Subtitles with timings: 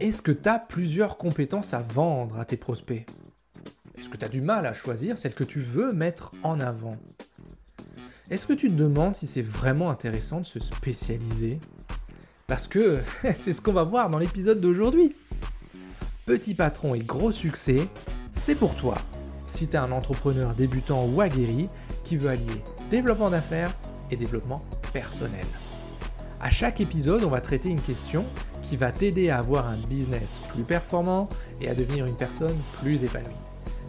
[0.00, 3.06] Est-ce que tu as plusieurs compétences à vendre à tes prospects?
[3.98, 6.96] Est-ce que tu as du mal à choisir celle que tu veux mettre en avant?
[8.30, 11.60] Est-ce que tu te demandes si c'est vraiment intéressant de se spécialiser?
[12.46, 13.00] Parce que
[13.34, 15.16] c'est ce qu'on va voir dans l'épisode d'aujourd'hui.
[16.26, 17.88] Petit patron et gros succès,
[18.32, 18.96] c'est pour toi.
[19.46, 21.68] Si tu un entrepreneur débutant ou aguerri
[22.04, 23.74] qui veut allier développement d'affaires
[24.10, 24.62] et développement
[24.92, 25.46] personnel.
[26.40, 28.24] À chaque épisode, on va traiter une question
[28.62, 31.28] qui va t'aider à avoir un business plus performant
[31.60, 33.32] et à devenir une personne plus épanouie.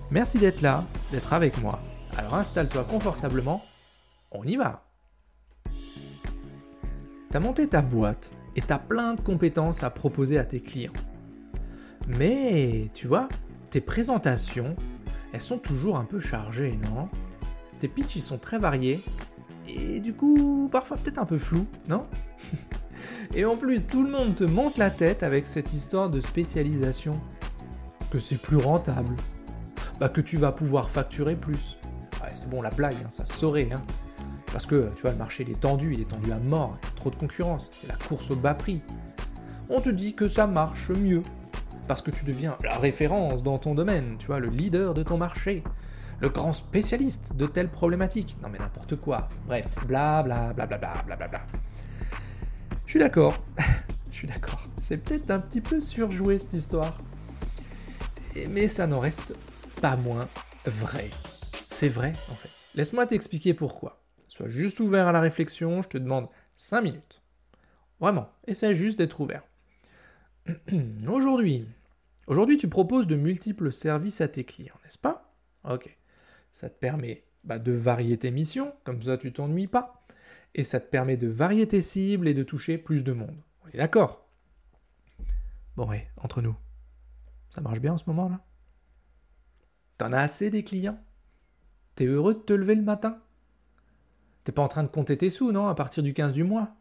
[0.09, 1.79] Merci d'être là, d'être avec moi.
[2.17, 3.63] Alors installe-toi confortablement,
[4.31, 4.83] on y va.
[7.29, 10.93] T'as monté ta boîte et t'as plein de compétences à proposer à tes clients.
[12.07, 13.29] Mais tu vois,
[13.69, 14.75] tes présentations,
[15.33, 17.09] elles sont toujours un peu chargées, non?
[17.77, 19.03] Tes pitchs, ils sont très variés
[19.67, 22.05] et du coup, parfois peut-être un peu flou, non?
[23.35, 27.19] Et en plus, tout le monde te monte la tête avec cette histoire de spécialisation.
[28.09, 29.15] Que c'est plus rentable.
[29.99, 31.77] Bah que tu vas pouvoir facturer plus.
[32.21, 33.69] Ouais, c'est bon, la blague, hein, ça se saurait.
[33.71, 33.83] Hein.
[34.51, 36.85] Parce que, tu vois, le marché il est tendu, il est tendu à mort, il
[36.87, 38.81] y a trop de concurrence, c'est la course au bas prix.
[39.69, 41.21] On te dit que ça marche mieux.
[41.87, 45.17] Parce que tu deviens la référence dans ton domaine, tu vois, le leader de ton
[45.17, 45.63] marché
[46.21, 48.37] le grand spécialiste de telle problématique.
[48.41, 49.29] Non mais n'importe quoi.
[49.47, 51.45] Bref, bla bla bla bla bla bla bla bla.
[52.85, 53.41] Je suis d'accord.
[54.11, 54.67] Je suis d'accord.
[54.79, 56.99] C'est peut-être un petit peu surjoué cette histoire.
[58.49, 59.33] Mais ça n'en reste
[59.81, 60.27] pas moins
[60.65, 61.11] vrai.
[61.69, 62.49] C'est vrai en fait.
[62.75, 64.01] Laisse-moi t'expliquer pourquoi.
[64.27, 67.21] Sois juste ouvert à la réflexion, je te demande 5 minutes.
[67.99, 69.43] Vraiment, essaie juste d'être ouvert.
[71.07, 71.65] Aujourd'hui,
[72.27, 75.33] aujourd'hui tu proposes de multiples services à tes clients, n'est-ce pas?
[75.63, 75.98] Ok.
[76.51, 80.05] Ça te permet bah, de varier tes missions, comme ça tu t'ennuies pas.
[80.55, 83.37] Et ça te permet de varier tes cibles et de toucher plus de monde.
[83.63, 84.27] On est d'accord?
[85.75, 86.55] Bon ouais, entre nous.
[87.53, 88.41] Ça marche bien en ce moment-là?
[89.97, 90.99] T'en as assez des clients?
[91.95, 93.19] T'es heureux de te lever le matin?
[94.43, 96.75] T'es pas en train de compter tes sous, non, à partir du 15 du mois?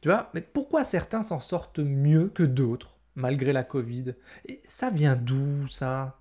[0.00, 4.14] Tu vois, mais pourquoi certains s'en sortent mieux que d'autres, malgré la Covid?
[4.46, 6.18] Et ça vient d'où, ça?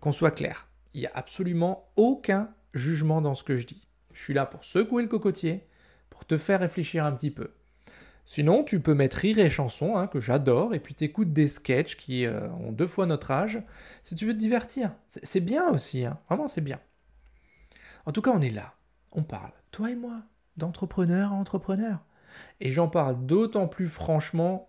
[0.00, 3.86] Qu'on soit clair, il n'y a absolument aucun jugement dans ce que je dis.
[4.12, 5.66] Je suis là pour secouer le cocotier,
[6.10, 7.52] pour te faire réfléchir un petit peu.
[8.24, 11.96] Sinon, tu peux mettre rire et chanson, hein, que j'adore, et puis t'écoutes des sketchs
[11.96, 13.62] qui euh, ont deux fois notre âge,
[14.02, 14.92] si tu veux te divertir.
[15.06, 16.18] C'est bien aussi, hein.
[16.28, 16.80] vraiment c'est bien.
[18.04, 18.74] En tout cas, on est là,
[19.12, 20.22] on parle, toi et moi,
[20.56, 22.00] d'entrepreneur à entrepreneur.
[22.60, 24.68] Et j'en parle d'autant plus franchement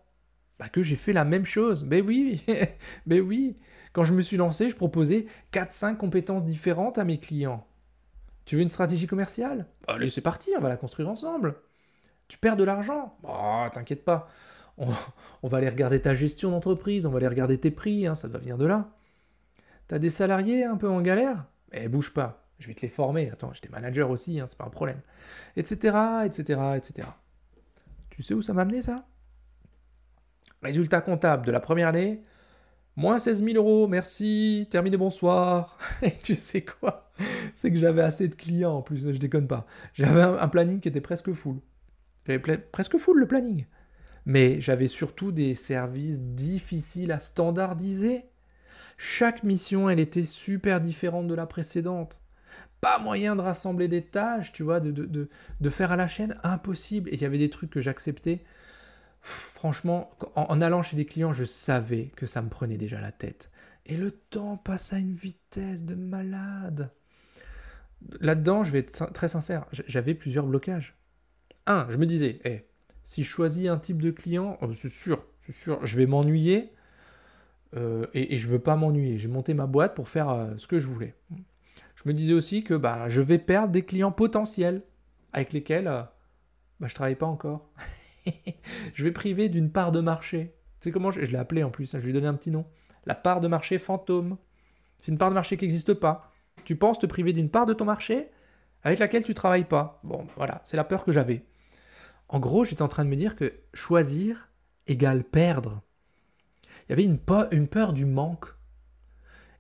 [0.60, 1.84] bah, que j'ai fait la même chose.
[1.84, 2.44] Mais oui,
[3.06, 3.58] mais oui,
[3.94, 7.66] quand je me suis lancé, je proposais 4-5 compétences différentes à mes clients.
[8.46, 9.68] Tu veux une stratégie commerciale?
[9.88, 11.56] Allez, c'est parti, on va la construire ensemble.
[12.28, 13.18] Tu perds de l'argent?
[13.24, 14.28] Bah, t'inquiète pas.
[14.78, 18.28] On, va aller regarder ta gestion d'entreprise, on va aller regarder tes prix, hein, ça
[18.28, 18.92] doit venir de là.
[19.88, 21.46] T'as des salariés un peu en galère?
[21.72, 23.32] Eh, bouge pas, je vais te les former.
[23.32, 25.02] Attends, j'étais manager aussi, hein, c'est pas un problème.
[25.56, 25.76] Etc.,
[26.26, 27.08] etc., etc.
[28.12, 29.08] Tu sais où ça m'a amené ça?
[30.62, 32.24] Résultat comptable de la première année,
[32.98, 35.78] Moins 16 000 euros, merci, terminé, bonsoir.
[36.02, 37.12] Et tu sais quoi?
[37.54, 39.68] C'est que j'avais assez de clients en plus, je déconne pas.
[39.94, 41.60] J'avais un, planning qui était presque full.
[42.26, 43.66] J'avais presque full le planning.
[44.26, 48.26] Mais j'avais surtout des services difficiles à standardiser.
[48.98, 52.24] Chaque mission, elle était super différente de la précédente.
[52.82, 55.30] Pas moyen de rassembler des tâches, tu vois, de,
[55.70, 57.12] faire à la chaîne, impossible.
[57.12, 58.44] Et il y avait des trucs que j'acceptais
[59.28, 63.52] franchement, en, allant chez des clients, je savais que ça me prenait déjà la tête.
[63.86, 66.92] Et le temps passe à une vitesse de malade.
[68.22, 70.98] Là-dedans, je vais être très sincère, j'avais plusieurs blocages.
[71.66, 72.66] Un, je me disais, eh,
[73.04, 76.74] si je choisis un type de client, oh, c'est sûr, c'est sûr, je vais m'ennuyer
[77.76, 79.18] euh, et, je je veux pas m'ennuyer.
[79.18, 81.16] J'ai monté ma boîte pour faire euh, ce que je voulais.
[81.96, 84.84] Je me disais aussi que bah, je vais perdre des clients potentiels
[85.34, 86.04] avec lesquels euh,
[86.80, 87.70] bah, je travaille pas encore.
[88.94, 90.56] je vais priver d'une part de marché.
[90.80, 92.52] Tu sais comment je, l'ai appelé en plus, hein, je lui ai donné un petit
[92.52, 92.66] nom.
[93.06, 94.38] La part de marché fantôme.
[95.00, 96.32] C'est une part de marché qui n'existe pas.
[96.66, 98.32] Tu penses te priver d'une part de ton marché
[98.84, 100.00] avec laquelle tu travailles pas.
[100.04, 101.46] Bon, voilà, c'est la peur que j'avais.
[102.30, 104.50] En gros, j'étais en train de me dire que choisir
[104.88, 105.82] égale perdre.
[106.66, 108.48] Il y avait une peur du manque.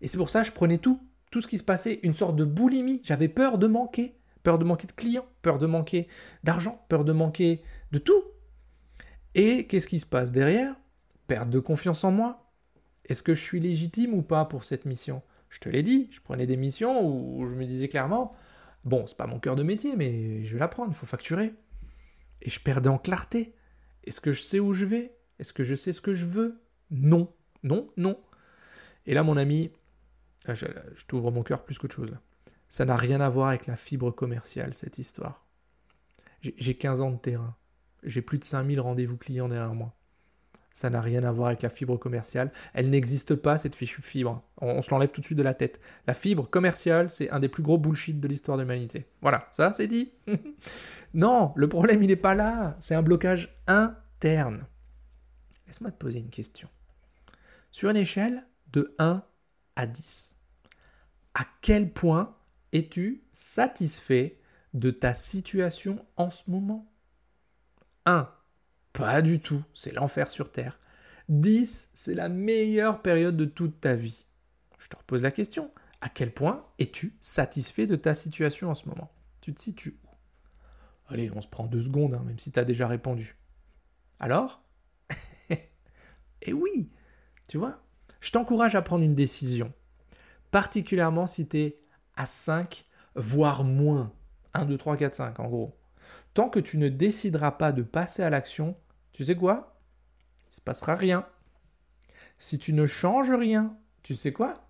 [0.01, 0.99] Et c'est pour ça que je prenais tout,
[1.31, 3.01] tout ce qui se passait, une sorte de boulimie.
[3.03, 4.15] J'avais peur de manquer.
[4.43, 6.07] Peur de manquer de clients, peur de manquer
[6.43, 7.61] d'argent, peur de manquer
[7.91, 8.23] de tout.
[9.37, 10.75] Et qu'est-ce qui se passe derrière?
[11.27, 12.51] Perte de confiance en moi.
[13.05, 15.21] Est-ce que je suis légitime ou pas pour cette mission?
[15.49, 18.35] Je te l'ai dit, je prenais des missions où je me disais clairement,
[18.83, 21.53] bon, c'est pas mon cœur de métier, mais je vais l'apprendre, il faut facturer.
[22.41, 23.53] Et je perdais en clarté.
[24.05, 25.15] Est-ce que je sais où je vais?
[25.37, 26.59] Est-ce que je sais ce que je veux?
[26.89, 27.31] Non,
[27.61, 28.19] non, non.
[29.05, 29.71] Et là, mon ami,
[30.47, 32.17] je, je t'ouvre mon cœur plus qu'autre chose.
[32.69, 35.45] Ça n'a rien à voir avec la fibre commerciale, cette histoire.
[36.41, 37.55] J'ai 15 ans de terrain.
[38.03, 39.93] J'ai plus de 5000 rendez-vous clients derrière moi.
[40.77, 42.51] Ça n'a rien à voir avec la fibre commerciale.
[42.75, 44.43] Elle n'existe pas, cette fichue fibre.
[44.61, 45.79] On, se l'enlève tout de suite de la tête.
[46.05, 49.07] La fibre commerciale, c'est un des plus gros bullshit de l'histoire de l'humanité.
[49.21, 50.13] Voilà, ça c'est dit.
[51.15, 52.75] non, le problème, il n'est pas là.
[52.79, 54.67] C'est un blocage interne.
[55.65, 56.69] Laisse-moi te poser une question.
[57.71, 59.23] Sur une échelle de 1
[59.75, 60.35] à 10,
[61.33, 62.35] à quel point
[62.71, 64.39] es-tu satisfait
[64.75, 66.91] de ta situation en ce moment?
[68.07, 68.29] 1.
[68.93, 70.79] Pas du tout, c'est l'enfer sur Terre.
[71.29, 74.25] 10, c'est la meilleure période de toute ta vie.
[74.79, 75.71] Je te repose la question.
[75.99, 79.11] À quel point es-tu satisfait de ta situation en ce moment?
[79.41, 80.07] Tu te situes où?
[81.09, 83.37] Allez, on se prend deux secondes, hein, même si tu as déjà répondu.
[84.19, 84.63] Alors?
[86.43, 86.89] Eh oui
[87.49, 87.83] Tu vois
[88.21, 89.73] Je t'encourage à prendre une décision.
[90.51, 91.79] Particulièrement si tu es
[92.15, 94.13] à 5, voire moins.
[94.53, 95.76] 1, 2, 3, 4, 5 en gros.
[96.37, 98.75] Tant que tu ne décideras pas de passer à l'action,
[99.11, 99.75] tu sais quoi?
[100.51, 101.25] Il se passera rien.
[102.37, 104.63] Si tu ne changes rien, tu sais quoi?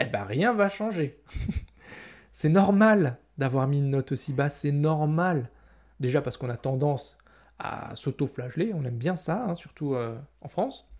[0.00, 1.22] Eh ben rien va changer.
[2.32, 5.52] c'est normal d'avoir mis une note aussi basse, c'est normal.
[6.00, 7.16] Déjà parce qu'on a tendance
[7.60, 10.90] à s'auto-flageller, on aime bien ça, hein, surtout euh, en France.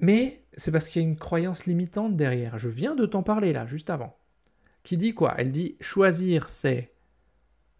[0.00, 2.58] Mais c'est parce qu'il y a une croyance limitante derrière.
[2.58, 4.16] Je viens de t'en parler là, juste avant.
[4.82, 5.36] Qui dit quoi?
[5.38, 6.89] Elle dit choisir, c'est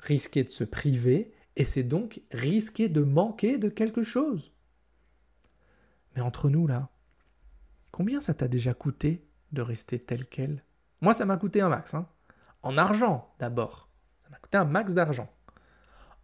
[0.01, 4.53] risquer de se priver et c'est donc risquer de manquer de quelque chose.
[6.15, 6.89] Mais entre nous, là,
[7.93, 10.65] combien ça t'a déjà coûté de rester tel quel?
[11.01, 11.95] Moi, ça m'a coûté un max.
[11.95, 12.07] Hein.
[12.63, 13.89] En argent, d'abord.
[14.23, 15.31] Ça m'a coûté un max d'argent.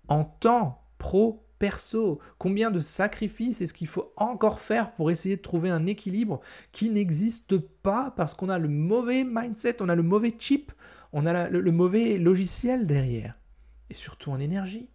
[0.09, 5.43] En temps, pro, perso, combien de sacrifices est-ce qu'il faut encore faire pour essayer de
[5.43, 6.41] trouver un équilibre
[6.73, 10.73] qui n'existe pas parce qu'on a le mauvais mindset, on a le mauvais chip,
[11.13, 13.35] on a le mauvais logiciel derrière?
[13.91, 14.89] Et surtout en énergie.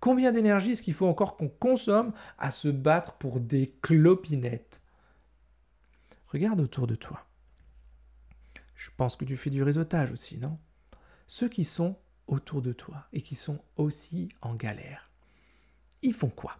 [0.00, 4.82] Combien d'énergie est-ce qu'il faut encore qu'on consomme à se battre pour des clopinettes?
[6.26, 7.26] Regarde autour de toi.
[8.74, 10.58] Je pense que tu fais du réseautage aussi, non?
[11.26, 15.10] Ceux qui sont autour de toi et qui sont aussi en galère,
[16.02, 16.58] ils font quoi?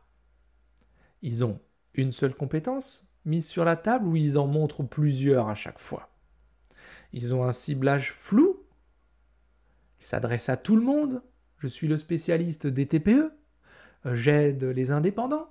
[1.22, 1.60] Ils ont
[1.94, 6.08] une seule compétence mise sur la table ou ils en montrent plusieurs à chaque fois?
[7.12, 8.64] Ils ont un ciblage flou?
[10.00, 11.22] Ils s'adressent à tout le monde?
[11.66, 13.32] Je suis le spécialiste des TPE,
[14.06, 15.48] euh, j'aide les indépendants,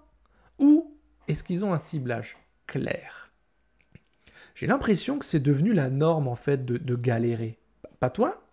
[0.59, 0.97] ou
[1.27, 3.33] est-ce qu'ils ont un ciblage clair?
[4.53, 7.59] J'ai l'impression que c'est devenu la norme en fait de, galérer.
[7.99, 8.47] Pas toi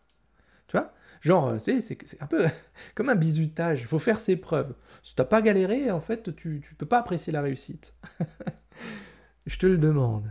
[0.66, 0.92] Tu vois?
[1.20, 2.46] Genre, euh, c'est, un peu
[2.96, 4.74] comme un bizutage, il faut faire ses preuves.
[5.04, 7.94] Si t'as pas galéré, en fait, tu ne peux pas apprécier la réussite.
[9.46, 10.28] Je te le demande,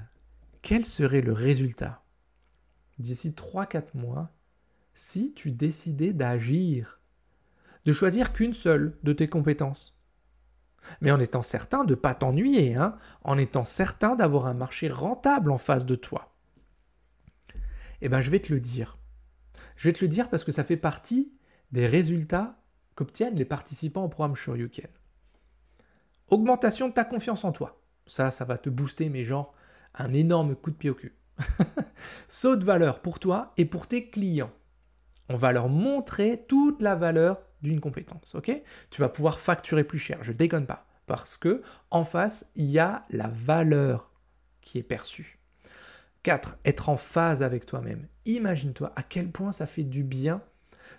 [0.62, 2.04] quel serait le résultat?
[3.00, 4.34] D'ici 3-4 mois
[4.94, 7.01] si tu décidais d'agir
[7.86, 10.02] de choisir qu'une seule de tes compétences.
[11.00, 14.90] Mais en étant certain de ne pas t'ennuyer, hein, en étant certain d'avoir un marché
[14.90, 16.36] rentable en face de toi.
[18.02, 18.98] Eh bien, je vais te le dire.
[19.76, 21.34] Je vais te le dire parce que ça fait partie
[21.72, 22.58] des résultats
[22.96, 24.90] qu'obtiennent les participants au programme Shoryuken.
[26.30, 27.82] Augmentation de ta confiance en toi.
[28.06, 29.54] Ça, ça va te booster, mais genre
[29.96, 31.16] un énorme coup de pied au cul.
[32.28, 34.52] Saut de valeur pour toi et pour tes clients.
[35.30, 38.52] On va leur montrer toute la valeur d'une compétence, ok?
[38.90, 42.80] Tu vas pouvoir facturer plus cher, je déconne pas, parce que en face, il y
[42.80, 44.12] a la valeur
[44.62, 45.40] qui est perçue.
[46.24, 46.58] 4.
[46.66, 48.08] Être en phase avec toi-même.
[48.26, 50.42] Imagine-toi à quel point ça fait du bien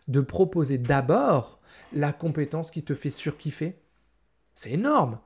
[0.09, 1.61] de proposer d'abord
[1.93, 3.81] la compétence qui te fait surkiffer.
[4.55, 5.19] C'est énorme.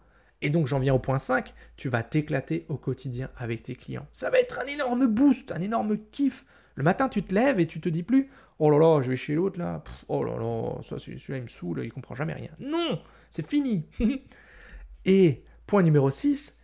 [0.42, 4.06] Et donc j'en viens au point 5, tu vas t'éclater au quotidien avec tes clients.
[4.10, 6.44] Ça va être un énorme boost, un énorme kiff.
[6.74, 9.16] Le matin, tu te lèves et tu te dis plus Oh là là, je vais
[9.16, 9.82] chez l'autre là.
[10.08, 12.50] oh là là, ça, celui-là, il me saoule, il comprend jamais rien.
[12.58, 13.00] Non,
[13.30, 13.86] c'est fini.
[15.04, 16.54] et point numéro 6,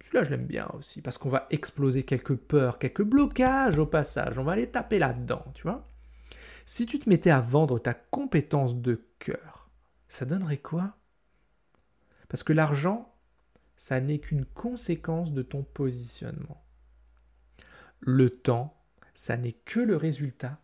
[0.00, 4.38] celui-là, je l'aime bien aussi, parce qu'on va exploser quelques peurs, quelques blocages au passage.
[4.38, 5.88] On va aller taper là-dedans, tu vois.
[6.66, 9.70] Si tu te mettais à vendre ta compétence de cœur,
[10.08, 10.96] ça donnerait quoi?
[12.28, 13.14] Parce que l'argent,
[13.76, 16.64] ça n'est qu'une conséquence de ton positionnement.
[18.00, 18.76] Le temps,
[19.14, 20.60] ça n'est que le résultat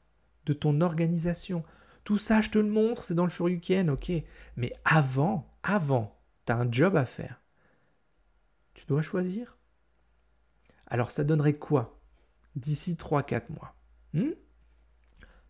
[0.47, 1.64] de ton organisation.
[2.05, 4.12] Tout ça, je te le montre, c'est dans le Shoryuken, ok.
[4.57, 7.40] Mais avant, avant, tu as un job à faire.
[8.75, 9.57] Tu dois choisir.
[10.87, 12.00] Alors ça donnerait quoi
[12.57, 13.76] d'ici 3-4 mois?
[14.12, 14.33] Hmm?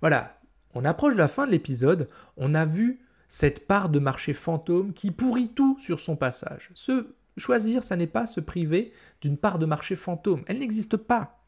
[0.00, 0.38] Voilà,
[0.74, 4.92] on approche de la fin de l'épisode, on a vu cette part de marché fantôme
[4.92, 6.70] qui pourrit tout sur son passage.
[6.74, 11.44] Se choisir, ça n'est pas se priver d'une part de marché fantôme, elle n'existe pas.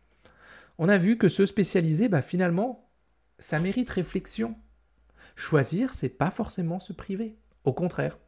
[0.78, 2.88] On a vu que se spécialiser, bah, finalement,
[3.38, 4.56] ça mérite réflexion.
[5.37, 7.37] Choisir, c'est pas forcément se priver.
[7.64, 8.18] Au contraire.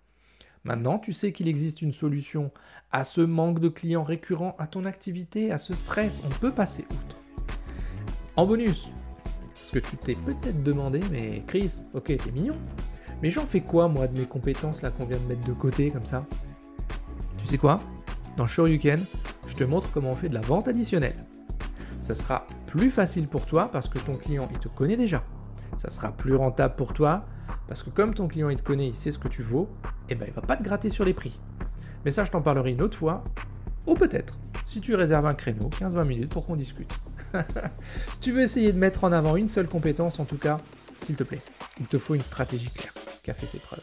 [0.65, 2.53] Maintenant, tu sais qu'il existe une solution
[2.91, 6.23] à ce manque de clients récurrents, à ton activité, à ce stress.
[6.25, 7.17] On peut passer outre.
[8.37, 8.93] En bonus,
[9.55, 12.57] parce que tu t'es peut-être demandé, mais Chris, ok, t'es mignon.
[13.23, 15.91] Mais j'en fais quoi, moi, de mes compétences là qu'on vient de mettre de côté
[15.91, 16.27] comme ça?
[17.43, 17.81] Tu sais quoi?
[18.37, 19.01] Dans Can,
[19.47, 21.27] je te montre comment on fait de la vente additionnelle.
[21.99, 25.25] Ça sera plus facile pour toi parce que ton client, il te connaît déjà.
[25.77, 27.25] Ça sera plus rentable pour toi
[27.67, 29.69] parce que comme ton client, il te connaît, il sait ce que tu vaux,
[30.09, 31.41] et eh ben il va pas te gratter sur les prix.
[32.05, 33.25] Mais ça, je t'en parlerai une autre fois,
[33.87, 36.93] ou peut-être, si tu réserves un créneau, 15-20 minutes pour qu'on discute.
[38.13, 40.59] si tu veux essayer de mettre en avant une seule compétence, en tout cas,
[41.01, 41.41] s'il te plaît,
[41.81, 43.83] il te faut une stratégie claire qui a fait ses preuves.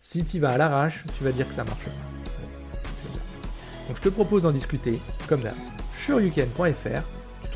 [0.00, 2.17] Si tu vas à l'arrache, tu vas dire que ça marche pas.
[3.98, 5.56] Je te propose d'en discuter, comme d'hab,
[5.92, 7.02] sur youcan.fr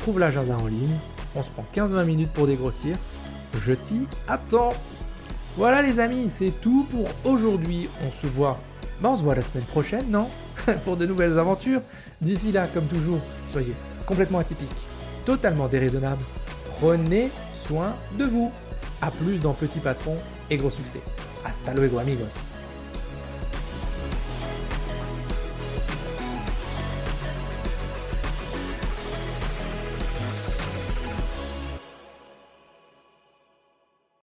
[0.03, 0.97] trouve l'agenda en ligne,
[1.33, 2.97] on se prend 15-20 minutes pour dégrossir.
[3.57, 4.73] Je t'y attends.
[5.55, 7.87] Voilà les amis, c'est tout pour aujourd'hui.
[8.05, 8.59] On se voit.
[8.99, 10.27] Bah on se voit la semaine prochaine, non?
[10.85, 11.81] Pour de nouvelles aventures.
[12.21, 13.73] D'ici là, comme toujours, soyez
[14.05, 14.69] complètement atypiques,
[15.25, 16.23] totalement déraisonnables.
[16.77, 18.51] Prenez soin de vous.
[19.01, 20.17] A plus dans Petit Patron
[20.49, 21.01] et gros succès.
[21.45, 22.39] Hasta luego amigos.